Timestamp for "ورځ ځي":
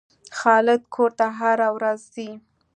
1.75-2.29